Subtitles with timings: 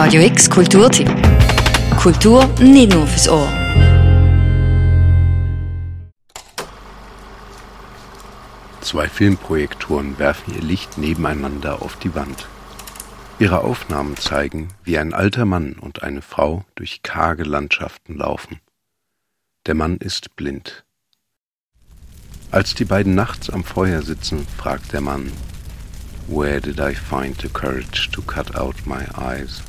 [0.00, 1.10] Radio X Kulturtipp.
[2.00, 3.48] Kultur nicht nur fürs Ohr.
[8.80, 12.46] Zwei Filmprojektoren werfen ihr Licht nebeneinander auf die Wand.
[13.40, 18.60] Ihre Aufnahmen zeigen, wie ein alter Mann und eine Frau durch karge Landschaften laufen.
[19.66, 20.84] Der Mann ist blind.
[22.52, 25.32] Als die beiden nachts am Feuer sitzen, fragt der Mann,
[26.28, 29.60] Where did I find the courage to cut out my eyes?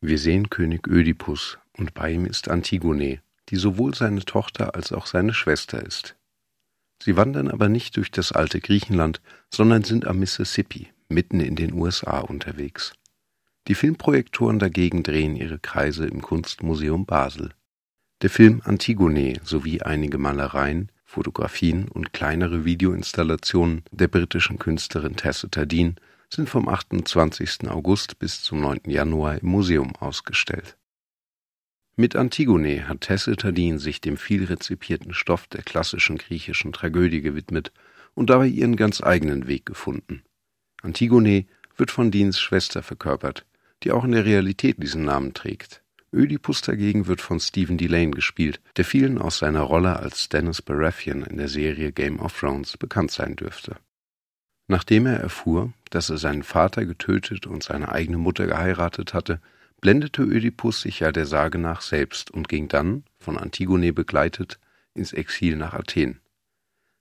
[0.00, 5.06] Wir sehen König Ödipus und bei ihm ist Antigone, die sowohl seine Tochter als auch
[5.06, 6.14] seine Schwester ist.
[7.02, 11.72] Sie wandern aber nicht durch das alte Griechenland, sondern sind am Mississippi, mitten in den
[11.72, 12.92] USA unterwegs.
[13.66, 17.50] Die Filmprojektoren dagegen drehen ihre Kreise im Kunstmuseum Basel.
[18.22, 25.96] Der Film Antigone sowie einige Malereien, Fotografien und kleinere Videoinstallationen der britischen Künstlerin Tacita Dean
[26.32, 27.68] sind vom 28.
[27.68, 28.80] August bis zum 9.
[28.86, 30.76] Januar im Museum ausgestellt.
[31.96, 37.72] Mit Antigone hat Tacita Dean sich dem viel rezipierten Stoff der klassischen griechischen Tragödie gewidmet
[38.14, 40.22] und dabei ihren ganz eigenen Weg gefunden.
[40.82, 43.46] Antigone wird von Deans Schwester verkörpert,
[43.82, 45.82] die auch in der Realität diesen Namen trägt.
[46.12, 51.22] Ödipus dagegen wird von Stephen Delane gespielt, der vielen aus seiner Rolle als Dennis Baratheon
[51.24, 53.76] in der Serie Game of Thrones bekannt sein dürfte.
[54.70, 59.40] Nachdem er erfuhr, dass er seinen Vater getötet und seine eigene Mutter geheiratet hatte,
[59.80, 64.58] blendete Ödipus sich ja der Sage nach selbst und ging dann, von Antigone begleitet,
[64.92, 66.20] ins Exil nach Athen.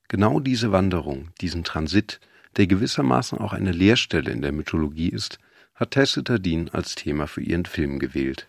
[0.08, 2.22] Genau diese Wanderung, diesen Transit,
[2.56, 5.38] der gewissermaßen auch eine Leerstelle in der Mythologie ist,
[5.76, 8.48] hat Tacita Dean als Thema für ihren Film gewählt.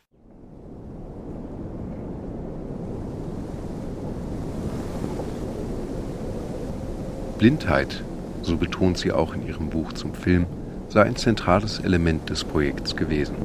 [7.38, 8.04] Blindheit,
[8.48, 10.46] so betont sie auch in ihrem Buch zum Film,
[10.88, 13.36] sei ein zentrales Element des Projekts gewesen.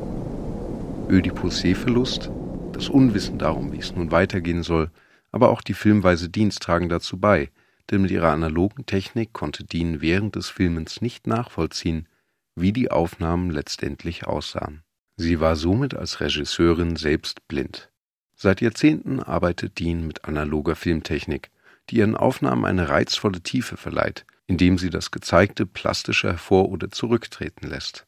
[1.10, 2.32] Ödipus Sehverlust,
[2.72, 4.90] das Unwissen darum, wie es nun weitergehen soll,
[5.32, 7.50] aber auch die filmweise Dienst tragen dazu bei,
[7.92, 12.08] denn mit ihrer analogen Technik konnte Dean während des Filmens nicht nachvollziehen,
[12.56, 14.84] wie die Aufnahmen letztendlich aussahen.
[15.18, 17.92] Sie war somit als Regisseurin selbst blind.
[18.36, 21.52] Seit Jahrzehnten arbeitet Dean mit analoger Filmtechnik,
[21.90, 27.68] die ihren Aufnahmen eine reizvolle Tiefe verleiht, indem sie das Gezeigte plastischer hervor- oder zurücktreten
[27.68, 28.06] lässt.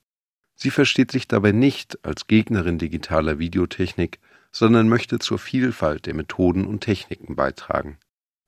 [0.55, 4.19] Sie versteht sich dabei nicht als Gegnerin digitaler Videotechnik,
[4.51, 7.97] sondern möchte zur Vielfalt der Methoden und Techniken beitragen.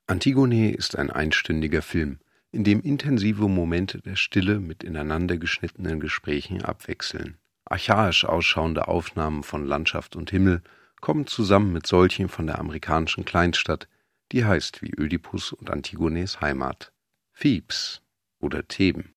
[0.07, 2.19] Antigone ist ein einstündiger Film,
[2.51, 7.37] in dem intensive Momente der Stille mit ineinander geschnittenen Gesprächen abwechseln.
[7.65, 10.61] Archaisch ausschauende Aufnahmen von Landschaft und Himmel
[11.01, 13.89] kommen zusammen mit solchen von der amerikanischen Kleinstadt,
[14.31, 16.93] die heißt wie Ödipus und Antigones Heimat.
[17.39, 18.01] Thebes
[18.39, 19.13] oder Theben.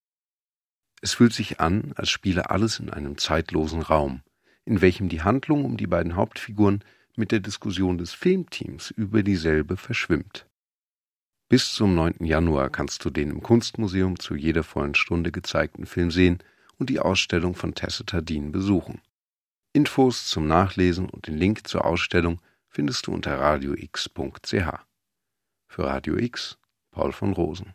[1.01, 4.23] Es fühlt sich an, als spiele alles in einem zeitlosen Raum,
[4.65, 6.85] in welchem die Handlung um die beiden Hauptfiguren
[7.17, 10.47] mit der Diskussion des Filmteams über dieselbe verschwimmt.
[11.49, 12.25] Bis zum 9.
[12.25, 16.39] Januar kannst du den im Kunstmuseum zu jeder vollen Stunde gezeigten Film sehen
[16.77, 19.01] und die Ausstellung von Tacita Dean besuchen.
[19.73, 24.53] Infos zum Nachlesen und den Link zur Ausstellung findest du unter radiox.ch.
[25.67, 26.59] Für Radio X,
[26.91, 27.75] Paul von Rosen.